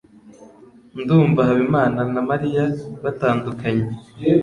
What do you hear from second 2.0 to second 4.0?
na Mariya batandukanye.